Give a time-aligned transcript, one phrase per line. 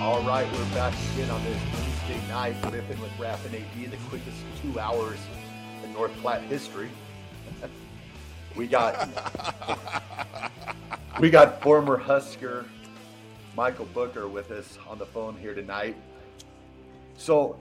[0.00, 3.98] All right, we're back again on this Wednesday night, ripping with Raf and AD, the
[4.08, 5.18] quickest two hours
[5.84, 6.88] in North Platte history.
[8.56, 9.10] we got
[11.20, 12.64] we got former Husker
[13.54, 15.96] Michael Booker with us on the phone here tonight.
[17.18, 17.58] So,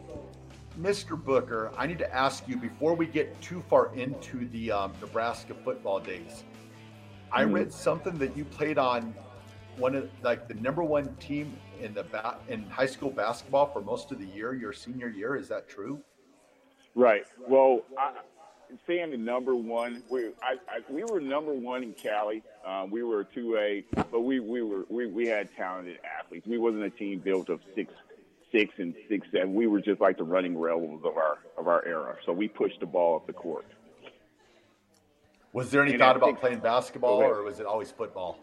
[0.80, 1.22] Mr.
[1.22, 5.54] Booker, I need to ask you before we get too far into the um, Nebraska
[5.66, 6.46] football days.
[7.34, 9.14] I read something that you played on
[9.80, 13.82] one of like the number one team in the ba- in high school basketball for
[13.82, 15.36] most of the year, your senior year.
[15.36, 16.02] Is that true?
[16.96, 17.24] Right.
[17.48, 18.12] Well, I,
[18.86, 22.44] saying the number one, we I, I, we were number one in Cali.
[22.66, 26.46] Um, we were two A, but we we were we, we had talented athletes.
[26.46, 27.94] We wasn't a team built of six
[28.52, 29.54] six and six seven.
[29.54, 32.16] We were just like the running rebels of our of our era.
[32.26, 33.66] So we pushed the ball up the court.
[35.54, 38.38] Was there any And thought about think- playing basketball, or was it always football?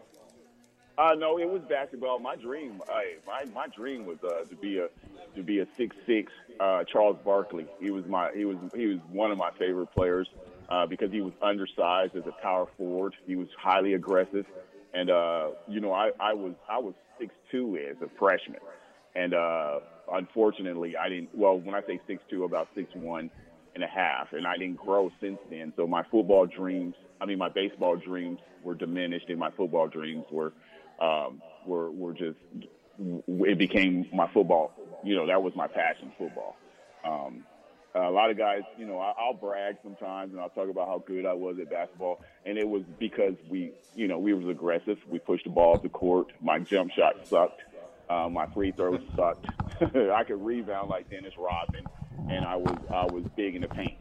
[0.97, 2.19] Uh, no, it was basketball.
[2.19, 2.81] My dream,
[3.27, 4.87] my my dream was uh, to be a
[5.35, 7.67] to be a six six uh, Charles Barkley.
[7.79, 10.27] He was my he was he was one of my favorite players
[10.69, 13.13] uh, because he was undersized as a power forward.
[13.27, 14.45] He was highly aggressive,
[14.93, 18.59] and uh, you know I, I was I was six two as a freshman,
[19.15, 19.79] and uh,
[20.11, 21.29] unfortunately I didn't.
[21.35, 23.29] Well, when I say six two, about six one
[23.75, 25.73] and a half, and I didn't grow since then.
[25.75, 30.25] So my football dreams, I mean my baseball dreams, were diminished, and my football dreams
[30.31, 30.53] were
[30.99, 32.37] um, were were just
[32.99, 34.73] it became my football.
[35.03, 36.55] You know, that was my passion, football.
[37.05, 37.43] Um,
[37.95, 41.03] a lot of guys, you know, I, I'll brag sometimes and I'll talk about how
[41.05, 44.97] good I was at basketball, and it was because we, you know, we was aggressive.
[45.09, 46.27] We pushed the ball the court.
[46.41, 47.61] My jump shot sucked.
[48.09, 49.45] Uh, my free throws sucked.
[49.81, 51.85] I could rebound like Dennis Rodman,
[52.29, 53.97] and I was I was big in the paint.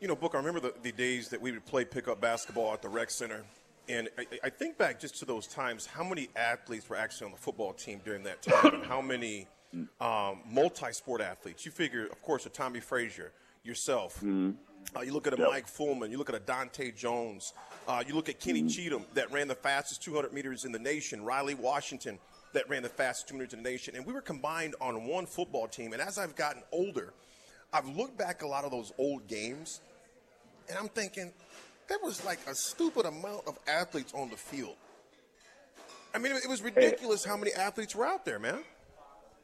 [0.00, 2.82] You know, Book, I remember the, the days that we would play pickup basketball at
[2.82, 3.44] the rec center.
[3.88, 7.32] And I, I think back just to those times, how many athletes were actually on
[7.32, 9.48] the football team during that time, and how many
[10.00, 11.64] um, multi-sport athletes.
[11.66, 13.32] You figure, of course, a Tommie Frazier,
[13.64, 14.22] yourself.
[14.22, 15.48] Uh, you look at a Yep.
[15.48, 16.10] Mike Fullman.
[16.10, 17.52] You look at a Dante Jones.
[17.88, 21.24] Uh, you look at Kenny Cheatham that ran the fastest 200 meters in the nation.
[21.24, 22.18] Riley Washington
[22.52, 23.96] that ran the fastest 200 meters in the nation.
[23.96, 25.92] And we were combined on one football team.
[25.92, 27.14] And as I've gotten older,
[27.72, 29.80] I've looked back a lot of those old games,
[30.68, 31.32] and I'm thinking
[31.92, 34.76] there was like a stupid amount of athletes on the field.
[36.14, 38.60] I mean, it was ridiculous how many athletes were out there, man.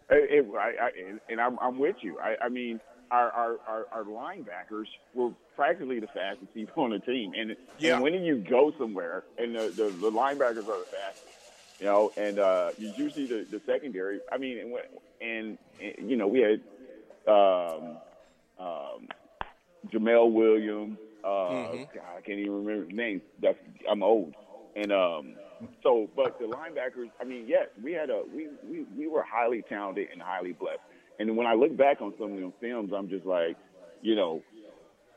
[0.08, 0.90] It, it, I, I,
[1.28, 2.18] and I'm, I'm with you.
[2.18, 7.00] I, I mean, our, our, our, our linebackers were practically the fastest people on the
[7.00, 7.34] team.
[7.36, 7.94] And, Yeah.
[7.94, 11.26] and when you go somewhere, and the, the, the linebackers are the fastest,
[11.80, 14.20] you know, and uh, you usually the, the secondary.
[14.32, 14.74] I mean, and,
[15.20, 16.60] and, and you know, we had
[17.30, 17.98] um,
[18.58, 19.08] um,
[19.92, 20.96] Jamel Williams.
[21.24, 23.22] Uh, God, I can't even remember his name.
[23.42, 23.58] That's
[23.90, 24.34] I'm old.
[24.76, 25.34] And um,
[25.82, 27.10] so, but the linebackers.
[27.20, 30.80] I mean, yes, we had a we, we we were highly talented and highly blessed.
[31.18, 33.56] And when I look back on some of them films, I'm just like,
[34.02, 34.42] you know,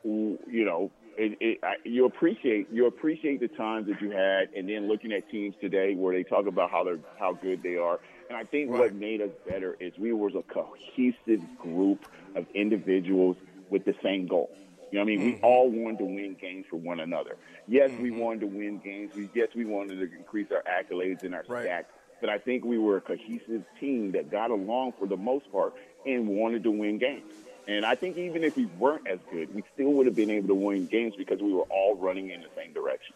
[0.04, 4.68] you know, it, it, I, you appreciate you appreciate the times that you had, and
[4.68, 8.00] then looking at teams today where they talk about how they're how good they are.
[8.30, 12.06] And I think what made us better is we was a cohesive group
[12.36, 13.36] of individuals
[13.70, 14.50] with the same goal.
[14.92, 15.26] You know what I mean?
[15.26, 15.46] We mm-hmm.
[15.46, 17.38] all wanted to win games for one another.
[17.68, 18.20] Yes, we mm-hmm.
[18.20, 19.16] wanted to win games.
[19.16, 21.68] We, yes, we wanted to increase our accolades and our Right.
[21.68, 21.86] stats.
[22.20, 25.74] But I think we were a cohesive team that got along for the most part
[26.06, 27.34] and wanted to win games.
[27.68, 30.50] And I think even if we weren't as good, we still would have been able
[30.50, 33.16] to win games because we were all running in the same direction.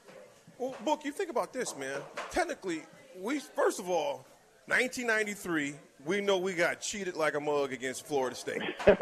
[0.57, 2.00] Well, Book, you think about this, man.
[2.31, 2.83] Technically,
[3.19, 4.25] we first of all,
[4.68, 5.75] 1993,
[6.06, 8.62] we know we got cheated like a mug against Florida State.
[8.88, 8.95] you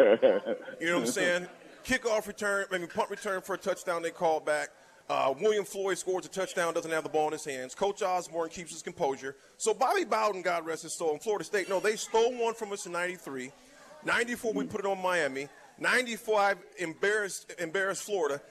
[0.88, 1.48] know what I'm saying?
[1.84, 4.70] Kickoff return, maybe punt return for a touchdown they call back.
[5.10, 7.76] Uh, William Floyd scores a touchdown, doesn't have the ball in his hands.
[7.76, 9.36] Coach Osborne keeps his composure.
[9.58, 12.72] So Bobby Bowden, God rest his soul, in Florida State, no, they stole one from
[12.72, 13.52] us in '93.
[14.06, 15.48] 94, we put it on Miami.
[15.80, 18.42] 95, embarrassed, embarrassed Florida.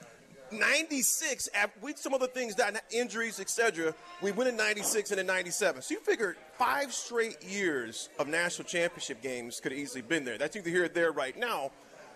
[0.51, 1.49] 96,
[1.81, 3.95] with some other things, that injuries, etc.
[4.21, 5.83] We win in 96 and in 97.
[5.83, 10.37] So you figure five straight years of national championship games could have easily been there.
[10.37, 11.71] That's either here or there right now.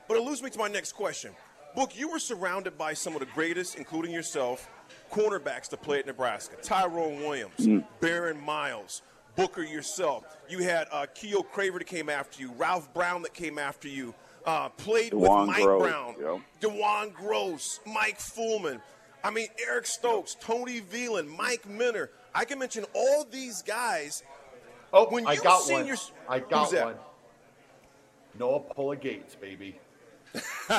[0.09, 1.33] But it leads me to my next question.
[1.75, 4.71] Book, you were surrounded by some of the greatest, including yourself,
[5.13, 6.57] cornerbacks to play at Nebraska.
[6.63, 7.85] Tyrone Williams, mm.
[8.01, 9.03] Barron Miles,
[9.37, 10.25] Booker yourself.
[10.49, 14.15] You had uh, Keyuo Craver that came after you, Ralph Brown that came after you,
[14.47, 16.41] uh, played Dewan with Mike Gross, Brown, yep.
[16.61, 18.81] Dewan Gross, Mike Fullman.
[19.23, 22.11] I mean, Eric Stokes, Tony Veland, Mike Minter.
[22.35, 24.23] I can mention all these guys.
[24.93, 25.87] Oh, when I got one.
[25.87, 25.97] Your,
[26.29, 26.95] I got one.
[28.39, 29.79] Noah Pula Gates, baby.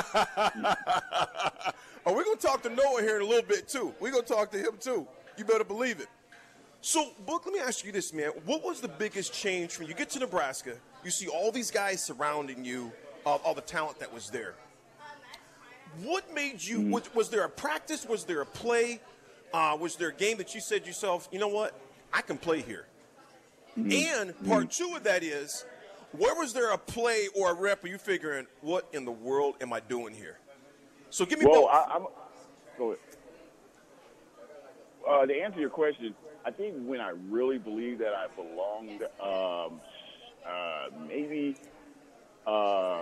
[2.06, 3.94] oh, we're going to talk to Noah here in a little bit, too.
[4.00, 5.06] We're going to talk to him, too.
[5.36, 6.08] You better believe it.
[6.80, 8.30] So, Book, let me ask you this, man.
[8.44, 10.74] What was the biggest change when you get to Nebraska?
[11.04, 12.92] You see all these guys surrounding you,
[13.24, 14.54] all, all the talent that was there.
[16.02, 16.80] What made you?
[16.80, 16.90] Mm.
[16.90, 18.06] Was, was, there a practice?
[18.06, 19.00] Was there a play?
[19.52, 21.74] Uh, was there a game that you said yourself, you know what,
[22.12, 22.86] I can play here?
[23.78, 23.92] Mm.
[23.92, 24.76] And part mm.
[24.76, 25.64] two of that is,
[26.12, 27.84] where was there a play or a rep?
[27.84, 30.38] Are you figuring, what in the world am I doing here?
[31.10, 31.70] So give me well, both.
[31.70, 32.06] I, am
[32.76, 32.98] go ahead.
[35.08, 36.14] Uh, to answer your question,
[36.44, 39.80] I think when I really believed that I belonged, um,
[40.46, 41.56] uh, maybe
[42.46, 43.00] uh,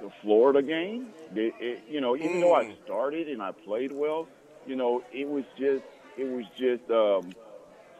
[0.00, 1.08] the Florida game.
[1.34, 2.40] It, it, you know, even mm.
[2.40, 2.84] though I mm.
[2.84, 4.26] started and I played well,
[4.66, 5.84] you know, it was just,
[6.16, 6.90] it was just.
[6.90, 7.32] Um,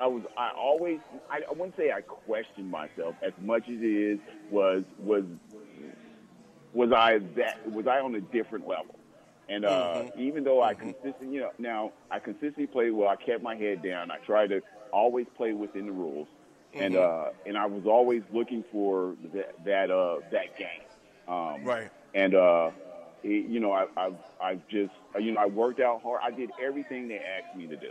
[0.00, 0.99] I was, I always,
[1.31, 4.19] I, I wouldn't say I questioned myself as much as it is
[4.50, 5.25] was was
[6.73, 8.97] was I that was I on a different level.
[9.49, 10.20] And uh, mm-hmm.
[10.20, 10.91] even though I mm-hmm.
[10.91, 13.08] consistently, you know, now I consistently played well.
[13.08, 14.11] I kept my head down.
[14.11, 14.62] I tried to
[14.93, 16.29] always play within the rules,
[16.73, 16.85] mm-hmm.
[16.85, 20.69] and uh, and I was always looking for that that uh, that game.
[21.26, 21.91] Um, right.
[22.14, 22.70] And uh,
[23.25, 26.20] it, you know, I, I I just you know I worked out hard.
[26.23, 27.91] I did everything they asked me to do.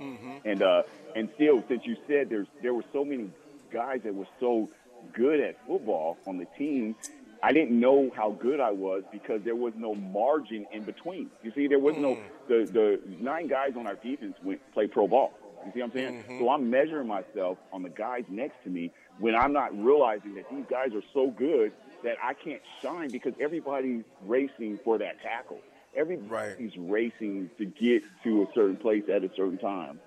[0.00, 0.48] Mm-hmm.
[0.48, 0.82] And uh,
[1.14, 3.30] and still, since you said there's there were so many
[3.72, 4.68] guys that were so
[5.12, 6.96] good at football on the team,
[7.42, 11.30] I didn't know how good I was because there was no margin in between.
[11.42, 12.22] You see, there was no mm.
[12.48, 15.32] the the nine guys on our defense went play pro ball.
[15.66, 16.22] You see what I'm saying?
[16.22, 16.38] Mm-hmm.
[16.40, 20.50] So I'm measuring myself on the guys next to me when I'm not realizing that
[20.50, 25.60] these guys are so good that I can't shine because everybody's racing for that tackle.
[25.96, 26.90] Everybody's right.
[26.90, 30.00] racing to get to a certain place at a certain time.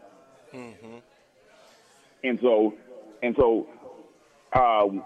[0.54, 0.98] Mm-hmm.
[2.24, 2.74] And so,
[3.22, 3.68] and so,
[4.54, 5.04] um,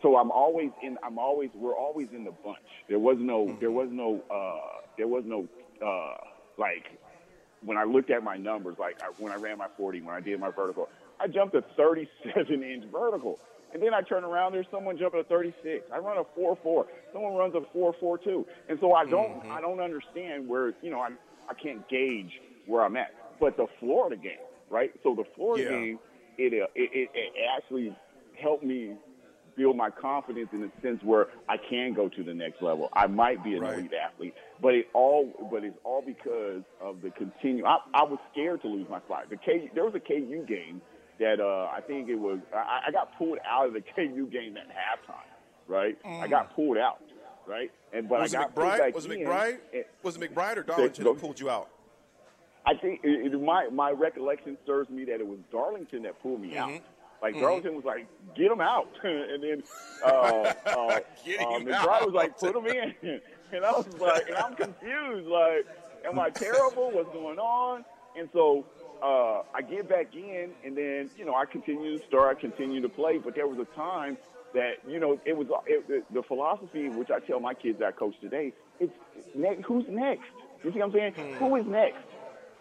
[0.00, 0.98] so I'm always in.
[1.02, 1.50] I'm always.
[1.54, 2.58] We're always in the bunch.
[2.88, 3.46] There was no.
[3.46, 3.60] Mm-hmm.
[3.60, 4.22] There was no.
[4.30, 5.48] Uh, there was no.
[5.84, 6.16] Uh,
[6.58, 6.86] like
[7.64, 10.20] when I looked at my numbers, like I, when I ran my 40, when I
[10.20, 10.88] did my vertical,
[11.20, 13.38] I jumped a 37 inch vertical.
[13.72, 15.86] And then I turn around, there's someone jumping a 36.
[15.92, 16.84] I run a 4-4.
[17.12, 18.44] Someone runs a 4-4-2.
[18.68, 19.52] And so I don't, mm-hmm.
[19.52, 21.10] I don't understand where, you know, I,
[21.48, 22.32] I can't gauge
[22.66, 23.14] where I'm at.
[23.40, 24.92] But the Florida game, right?
[25.02, 25.70] So the Florida yeah.
[25.70, 25.98] game,
[26.38, 27.96] it, uh, it, it, it actually
[28.40, 28.94] helped me
[29.56, 32.88] build my confidence in a sense where I can go to the next level.
[32.92, 33.78] I might be an right.
[33.78, 37.64] elite athlete, but it all but it's all because of the continue.
[37.64, 39.28] I, I was scared to lose my spot.
[39.30, 40.80] The K there was a KU game
[41.18, 44.56] that uh, I think it was I, I got pulled out of the KU game
[44.56, 45.16] at halftime.
[45.68, 46.20] Right, mm.
[46.20, 47.00] I got pulled out.
[47.46, 48.94] Right, and but was I got it McBride?
[48.94, 49.58] was it McBride?
[49.72, 51.68] And, was it McBride or Darlington that pulled you out?
[52.64, 56.40] I think it, it, my my recollection serves me that it was Darlington that pulled
[56.40, 56.58] me mm-hmm.
[56.58, 56.80] out.
[57.20, 57.42] Like mm-hmm.
[57.42, 59.62] Darlington was like, "Get him out," and then
[60.04, 60.08] uh,
[60.66, 63.20] uh, uh, McBride was like, "Put him in,"
[63.52, 65.28] and I was like, and I'm confused.
[65.28, 65.66] Like,
[66.04, 66.90] am I terrible?
[66.90, 67.84] What's going on?
[68.16, 68.64] And so
[69.02, 72.80] uh, I get back in, and then you know I continue to start, I continue
[72.80, 73.18] to play.
[73.18, 74.16] But there was a time
[74.54, 78.14] that you know it was it, the philosophy which I tell my kids I coach
[78.20, 78.52] today.
[78.80, 78.92] It's
[79.34, 80.30] ne- who's next?
[80.62, 81.12] You see what I'm saying?
[81.14, 81.32] Hmm.
[81.34, 82.04] Who is next?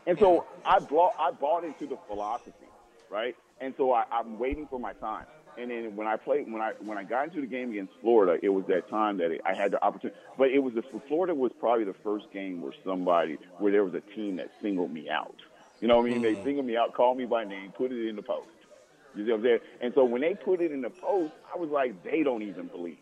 [0.08, 2.68] And so I bought I bought into the philosophy,
[3.10, 3.36] right?
[3.60, 5.26] And so I, I'm waiting for my time.
[5.58, 8.40] And then when I played, when I when I got into the game against Florida,
[8.42, 10.18] it was that time that it, I had the opportunity.
[10.38, 13.94] But it was the Florida was probably the first game where somebody where there was
[13.94, 15.36] a team that singled me out.
[15.82, 16.20] You know what I mean?
[16.20, 16.36] Mm.
[16.36, 18.48] They singled me out, called me by name, put it in the post.
[19.16, 19.60] You see what I'm saying?
[19.82, 22.68] And so when they put it in the post, I was like, they don't even
[22.68, 22.98] believe.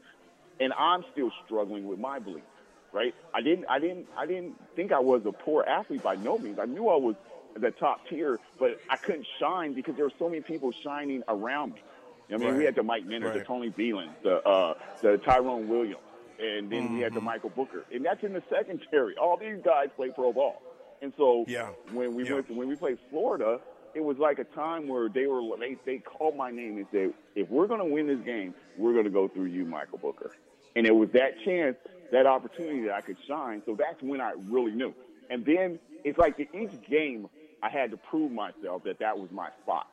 [0.60, 2.44] And I'm still struggling with my belief,
[2.92, 3.14] right?
[3.34, 6.58] I didn't, I didn't, I didn't think I was a poor athlete by no means.
[6.58, 7.16] I knew I was
[7.56, 11.74] the top tier, but I couldn't shine because there were so many people shining around
[11.74, 11.82] me.
[12.30, 12.58] You know I mean, right.
[12.60, 13.40] we had the Mike Minter, right.
[13.40, 15.98] the Tony Veland, the uh, the Tyrone Williams,
[16.40, 16.96] and then mm-hmm.
[16.96, 19.18] we had the Michael Booker, and that's in the secondary.
[19.18, 20.62] All these guys play pro ball.
[21.02, 21.70] And so yeah.
[21.94, 22.36] when we yeah.
[22.36, 23.60] went when we played Florida,
[23.94, 27.14] it was like a time where they were they they called my name and said,
[27.36, 30.32] if we're going to win this game, we're going to go through you, Michael Booker.
[30.76, 31.78] And it was that chance,
[32.12, 33.62] that opportunity that I could shine.
[33.66, 34.94] So that's when I really knew.
[35.30, 37.28] And then it's like each game,
[37.62, 39.88] I had to prove myself that that was my spot.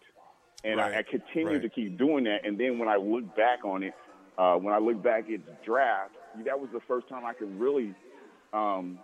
[0.64, 1.62] And Right, I, I continued right.
[1.62, 2.44] to keep doing that.
[2.44, 3.94] And then when I look back on it,
[4.38, 6.12] uh, when I look back at the draft,
[6.44, 7.94] that was the first time I could really
[8.52, 8.98] um,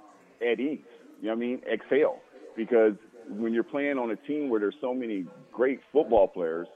[0.46, 0.80] at ease.
[1.22, 1.62] You know what I mean?
[1.66, 2.20] Excel.
[2.56, 2.94] Because
[3.28, 6.66] when you're playing on a team where there's so many great football players,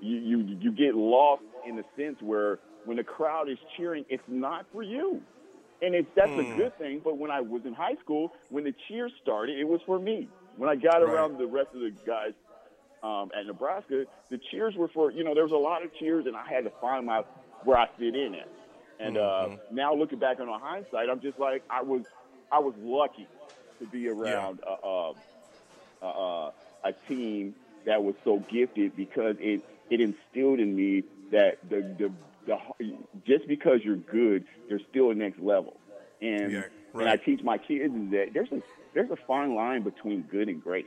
[0.00, 4.22] you, you you get lost in the sense where when the crowd is cheering, it's
[4.26, 5.20] not for you.
[5.82, 7.02] And it's that's a good thing.
[7.04, 10.28] But when I was in high school, when the cheers started, it was for me.
[10.56, 12.32] When I got around the rest of the guys
[13.02, 16.24] um, at Nebraska, the cheers were for you know there was a lot of cheers,
[16.26, 17.22] and I had to find my
[17.64, 18.48] where I fit in at.
[18.98, 22.04] And uh, now looking back on hindsight, I'm just like I was
[22.50, 23.28] I was lucky
[23.84, 25.10] to be around uh,
[26.02, 26.50] uh, uh,
[26.84, 27.54] a team
[27.86, 32.12] that was so gifted because it it instilled in me that the the,
[32.46, 35.76] the just because you're good, there's still a next level.
[36.20, 36.62] And Yeah,
[36.94, 38.62] and I teach my kids is that there's a
[38.94, 40.86] there's a fine line between good and great,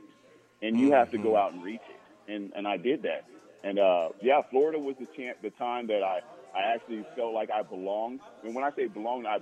[0.62, 2.32] and you have to go out and reach it.
[2.32, 3.24] And and I did that.
[3.64, 6.20] And uh, yeah, Florida was the chance, the time that I
[6.56, 8.20] I actually felt like I belonged.
[8.42, 9.38] And when I say belonged, I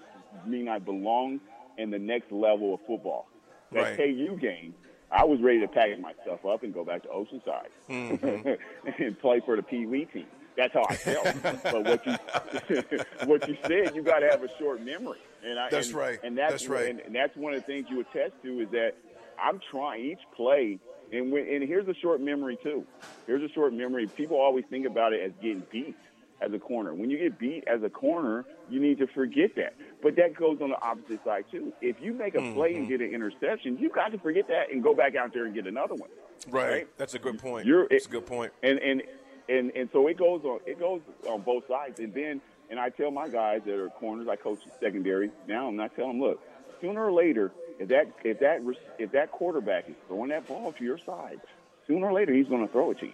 [0.47, 1.41] mean I belonged
[1.79, 3.29] in the next level of football.
[3.73, 3.97] That Right.
[3.97, 4.75] KU game,
[5.11, 9.03] I was ready to pack my stuff up and go back to Oceanside mm-hmm.
[9.03, 10.27] and play for the Pee Wee team.
[10.57, 11.63] That's how I felt.
[11.63, 12.13] but what you
[13.27, 15.19] what you said, you got to have a short memory.
[15.45, 16.19] And I, That's and, right.
[16.25, 16.89] And that's, That's right.
[16.89, 18.95] And, and that's one of the things you attest to is that
[19.41, 20.79] I'm trying each play.
[21.13, 22.85] And when, and here's a short memory too.
[23.27, 24.07] Here's a short memory.
[24.07, 25.95] People always think about it as getting beat
[26.41, 26.95] as a corner.
[26.95, 29.75] When you get beat as a corner, you need to forget that.
[30.03, 31.73] But that goes on the opposite side too.
[31.81, 32.79] If you make a play Mm-hmm.
[32.81, 35.55] and get an interception, you got to forget that and go back out there and
[35.55, 36.11] get another one.
[36.51, 36.69] Right.
[36.71, 36.99] Right.
[36.99, 37.67] That's a good point.
[37.67, 38.53] You're- That's a good point.
[38.63, 39.03] And and
[39.49, 40.61] and and so it goes on.
[40.67, 42.01] It goes on both sides.
[42.01, 45.69] And then and I tell my guys that are corners, I coach the secondary now,
[45.69, 46.41] and I tell them, look,
[46.81, 48.61] sooner or later, if that if that
[48.99, 51.41] if that quarterback is throwing that ball to your side,
[51.87, 53.13] sooner or later he's going to throw it to you.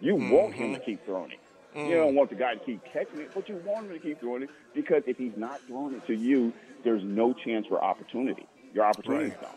[0.00, 1.38] You want him to keep throwing it.
[1.74, 4.20] You don't want the guy to keep catching it, but you want him to keep
[4.20, 8.46] throwing it because if he's not throwing it to you, there's no chance for opportunity.
[8.74, 9.40] Your opportunity Right.
[9.40, 9.54] gone.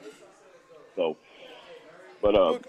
[0.95, 1.17] So,
[2.21, 2.67] but uh, Look,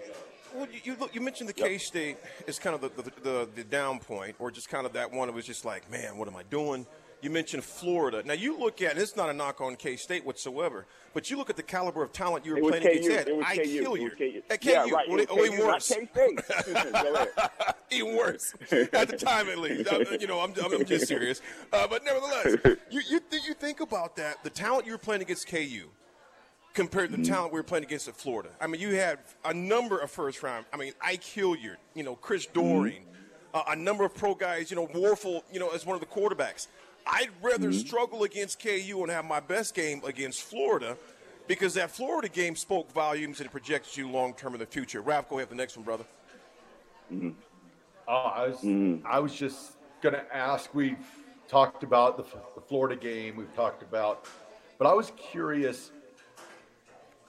[0.55, 1.09] well, you, you.
[1.13, 4.51] You mentioned the K State is kind of the, the, the the down point, or
[4.51, 5.29] just kind of that one.
[5.29, 6.85] It was just like, man, what am I doing?
[7.23, 8.21] You mentioned Florida.
[8.25, 11.37] Now you look at, and it's not a knock on K State whatsoever, but you
[11.37, 12.89] look at the caliber of talent you were playing KU.
[12.89, 13.27] against.
[13.29, 13.63] It was I KU.
[13.81, 14.41] kill It was KU.
[14.49, 15.09] At KU, Yeah, right.
[15.09, 15.87] well, It was even not worse.
[15.87, 16.39] K-State.
[17.91, 19.87] Even worse at the time, at least.
[19.91, 21.41] I- you know, I'm, I'm, just serious.
[21.71, 22.57] Uh, but nevertheless,
[22.89, 24.43] you you, th- you think about that.
[24.43, 25.89] The talent you were playing against KU
[26.73, 28.49] compared to the talent we were playing against at Florida.
[28.59, 30.65] I mean, you had a number of first round.
[30.73, 33.05] I mean, Ike Hilliard, you know, Chris Doering,
[33.53, 34.71] uh, a number of pro guys.
[34.71, 36.67] You know, Wuerffel, you know, as one of the quarterbacks.
[37.05, 37.79] I'd rather mm-hmm.
[37.79, 40.97] struggle against KU and have my best game against Florida.
[41.45, 45.01] Because that Florida game spoke volumes and it projects you long term in the future.
[45.01, 46.05] Ralph, go ahead the next one, brother.
[48.07, 49.05] Oh, I was mm-hmm.
[49.05, 50.73] I was just gonna ask.
[50.73, 50.95] We
[51.47, 52.23] talked about the,
[52.55, 53.35] the Florida game.
[53.35, 54.27] We've talked about,
[54.77, 55.91] but I was curious.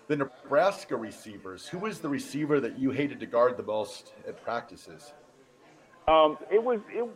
[0.06, 1.66] The Nebraska receivers.
[1.66, 5.14] Who was the receiver that you hated to guard the most at practices?
[6.06, 7.08] Um, it was it.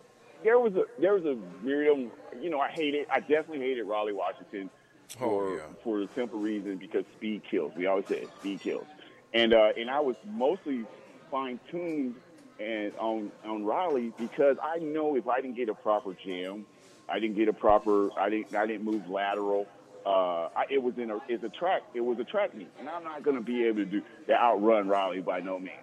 [0.45, 2.11] There was a there was a Miriam.
[2.41, 3.07] You know, I hated.
[3.11, 4.71] I definitely hated Raleigh Washington
[5.19, 5.63] for Oh, yeah.
[5.83, 7.73] for the simple reason because speed kills.
[7.77, 8.87] We always say speed kills,
[9.35, 10.85] and uh, and I was mostly
[11.31, 12.15] fine tuned
[12.61, 16.67] and on on Raleigh because I know if I didn't get a proper jam,
[17.09, 18.11] I didn't get a proper.
[18.19, 19.67] I didn't I didn't move lateral.
[20.07, 21.83] Uh, I, it was in a it's a track.
[21.95, 24.35] It was a track meet, and I'm not going to be able to do to
[24.35, 25.75] outrun Raleigh by no means.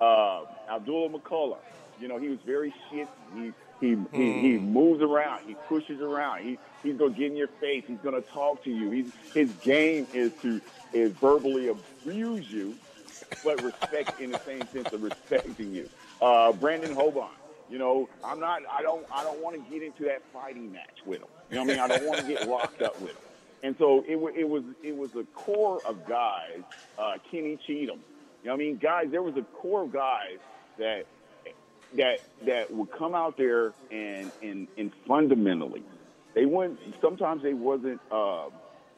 [0.00, 1.58] Uh, Abdullah McCullough,
[2.00, 3.12] you know, he was very shifty.
[3.34, 5.46] He he, he he moves around.
[5.46, 6.44] He pushes around.
[6.44, 7.84] He he's gonna get in your face.
[7.86, 8.90] He's gonna talk to you.
[8.90, 10.60] He's his game is to
[10.92, 12.76] is verbally abuse you,
[13.44, 15.88] but respect in the same sense of respecting you.
[16.22, 17.28] Uh, Brandon Hoban,
[17.68, 18.62] you know, I'm not.
[18.70, 19.04] I don't.
[19.12, 21.28] I don't want to get into that fighting match with him.
[21.50, 21.80] You know what I mean?
[21.80, 23.16] I don't want to get locked up with him.
[23.62, 26.62] And so it, it was it was a core of guys,
[26.98, 28.00] uh, Kenny Cheatham.
[28.42, 28.76] You know what I mean?
[28.76, 30.38] Guys, there was a core of guys
[30.78, 31.06] that
[31.96, 32.14] that
[32.46, 35.82] that would come out there and and and fundamentally,
[36.34, 36.78] they wouldn't.
[37.00, 38.00] Sometimes they wasn't.
[38.10, 38.50] Um,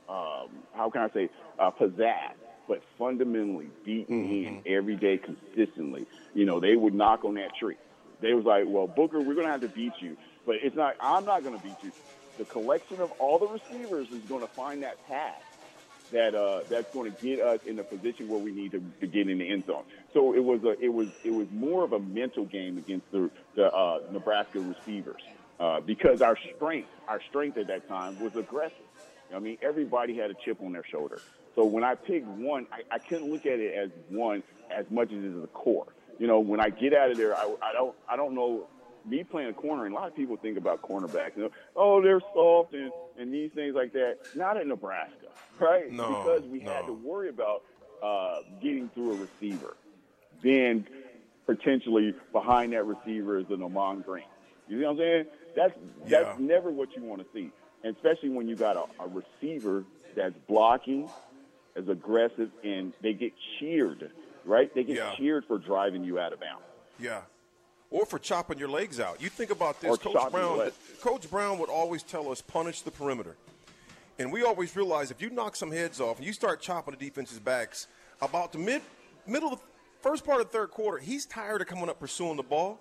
[0.09, 2.35] um, how can I say uh, pizzazz,
[2.69, 6.07] but fundamentally beating in every day consistently.
[6.35, 7.77] You know, they would knock on that tree.
[8.21, 10.95] They was like, "Well, Booker, we're gonna have to beat you, but it's not.
[11.01, 11.93] I'm not gonna beat you.
[12.39, 15.43] The collection of all the receivers is gonna find that path."
[16.13, 19.07] That uh, that's going to get us in a position where we need to, to
[19.07, 19.85] get in the end zone.
[20.15, 23.31] So it was a it was it was more of a mental game against the
[23.55, 25.23] the uh, Nebraska receivers
[25.59, 28.77] uh, because our strength, our strength at that time was aggressive.
[29.35, 31.23] I mean, everybody had a chip on their shoulder.
[31.57, 35.09] So when I picked one, I, I couldn't look at it as one as much
[35.11, 35.87] as it is a core.
[36.19, 38.69] You know, when I get out of there, I, I don't, I don't know.
[39.07, 41.37] Me playing a corner, and a lot of people think about cornerbacks.
[41.37, 44.17] You know, oh, they're soft and, and these things like that.
[44.35, 45.29] Not in Nebraska,
[45.61, 45.91] right?
[45.93, 46.73] No, because we no.
[46.73, 47.63] had to worry about
[48.03, 49.77] uh, getting through a receiver.
[50.43, 50.87] Then
[51.47, 54.25] potentially behind that receiver is an Ahman Green.
[54.69, 55.25] You know what I'm saying?
[55.55, 55.73] That's
[56.11, 56.45] that's Yeah.
[56.45, 57.51] never what you want to see,
[57.85, 59.85] and especially when you got a, a receiver
[60.17, 61.09] that's blocking,
[61.77, 64.11] is aggressive, and they get cheered,
[64.45, 64.75] right?
[64.75, 65.15] They get Yeah.
[65.17, 66.65] cheered for driving you out of bounds.
[66.99, 67.23] Yeah.
[67.91, 69.23] Or for chopping your legs out.
[69.23, 69.91] You think about this.
[69.91, 70.71] Or Coach Brown.
[71.01, 73.37] Coach Brown would always tell us punish the perimeter.
[74.19, 77.05] And we always realize if you knock some heads off and you start chopping the
[77.05, 77.87] defense's backs,
[78.21, 78.83] about the mid
[79.27, 79.67] middle of the
[80.01, 82.81] first part of the third quarter, he's tired of coming up pursuing the ball.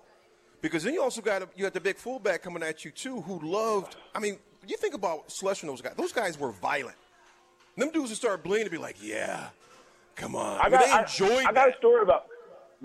[0.62, 3.20] Because then you also got a, you had the big fullback coming at you too,
[3.20, 3.96] who loved.
[4.14, 5.94] I mean, you think about Slusher and those guys.
[5.96, 6.96] Those guys were violent.
[7.76, 9.48] Them dudes would start bleeding and be like, "Yeah,
[10.14, 12.26] come on." I mean, they enjoyed I, I got a story about.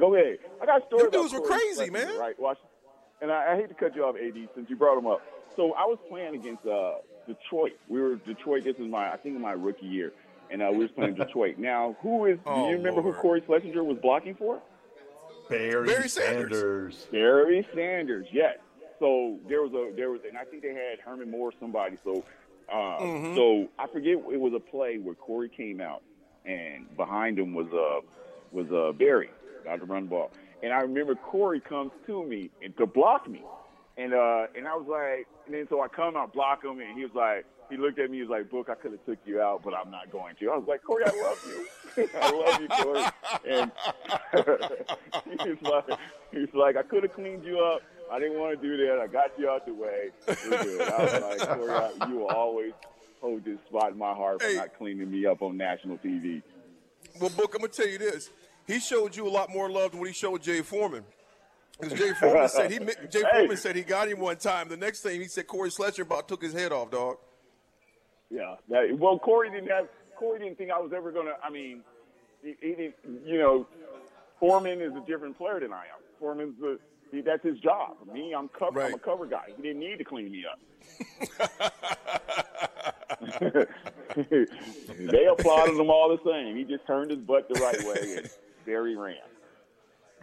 [0.02, 0.40] Go ahead.
[0.62, 1.22] I got a story Them about.
[1.22, 2.18] dudes were crazy, Schlesinger, man.
[2.20, 2.38] Right.
[2.40, 2.58] Watch.
[3.22, 5.22] And I, I hate to cut you off, AD, since you brought him up.
[5.56, 6.94] So I was playing against uh,
[7.28, 7.74] Detroit.
[7.88, 8.64] We were Detroit.
[8.64, 10.12] This is my, I think, my rookie year,
[10.50, 11.60] and uh, we was playing Detroit.
[11.60, 12.40] Now, who is?
[12.48, 13.16] Oh, do you remember Lord.
[13.16, 14.60] who Cory Schlesinger was blocking for?
[15.50, 16.52] Barry, Barry Sanders.
[16.58, 17.08] Sanders.
[17.12, 18.58] Barry Sanders, yes.
[19.00, 21.98] So there was a there was, and I think they had Herman Moore, or somebody.
[22.04, 22.24] So,
[22.72, 23.36] uh, Mm-hmm.
[23.36, 26.02] so I forget it was a play where Cory came out,
[26.46, 28.00] and behind him was uh
[28.52, 29.30] was uh Barry,
[29.64, 30.32] got to run the ball,
[30.64, 33.44] and I remember Cory comes to me and to block me,
[33.98, 36.98] and uh and I was like, and then so I come out block him, and
[36.98, 37.46] he was like.
[37.70, 38.18] He looked at me.
[38.18, 40.50] He was like, "Book, I could have took you out, but I'm not going to."
[40.52, 42.10] I was like, "Cory, I love you.
[42.22, 43.06] I love you, Cory."
[43.50, 43.72] And
[45.46, 45.86] he's like,
[46.34, 47.82] he's like, "I could have cleaned you up.
[48.12, 49.00] I didn't want to do that.
[49.00, 50.10] I got you out the way.
[50.28, 52.74] We're good." I was like, "Cory, I- you will always
[53.22, 54.56] hold this spot in my heart for Hey.
[54.56, 56.42] not cleaning me up on national TV."
[57.22, 58.30] Well, Book, I'm gonna tell you this.
[58.68, 61.04] He showed you a lot more love than what he showed Jay Foreman.
[61.80, 63.40] Because Jay Foreman said he Jay Hey.
[63.40, 64.70] Foreman said he got him one time.
[64.70, 67.18] The next thing he said Cory Sletcher about took his head off, dog.
[68.30, 68.56] Yeah.
[68.70, 69.88] That, well, Cory didn't have.
[70.16, 71.34] Cory didn't think I was ever gonna.
[71.44, 71.82] I mean,
[72.44, 72.96] he, he didn't.
[73.26, 73.68] You know,
[74.40, 76.02] Foreman is a different player than I am.
[76.20, 76.80] Foreman's the.
[77.12, 77.98] He, that's his job.
[78.14, 78.82] Me, I'm cover.
[78.82, 79.48] I'm a cover guy.
[79.56, 80.60] He didn't need to clean me up.
[84.16, 86.56] they applauded him all the same.
[86.56, 88.30] He just turned his butt the right way and
[88.66, 89.18] Barry ran.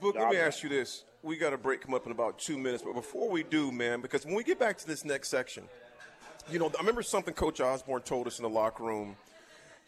[0.00, 1.04] Book, let me ask you this.
[1.22, 4.00] We got a break come up in about two minutes, but before we do, man,
[4.00, 5.64] because when we get back to this next section,
[6.50, 9.16] you know, I remember something Coach Osborne told us in the locker room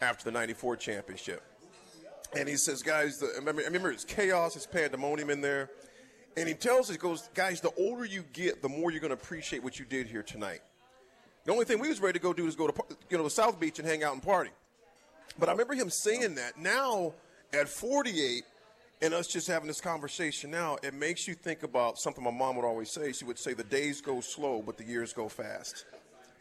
[0.01, 1.41] after the '94 championship,
[2.37, 5.69] and he says, "Guys, the, I remember, I remember it's chaos, it's pandemonium in there."
[6.37, 9.09] And he tells us, he goes, guys, the older you get, the more you're going
[9.09, 10.61] to appreciate what you did here tonight.
[11.43, 12.73] The only thing we was ready to go do is go to
[13.09, 14.51] you know the South Beach and hang out and party.
[15.39, 16.57] But I remember him saying that.
[16.57, 17.13] Now
[17.53, 18.43] at 48,
[19.01, 22.55] and us just having this conversation now, it makes you think about something my mom
[22.55, 23.11] would always say.
[23.11, 25.85] She would say, "The days go slow, but the years go fast."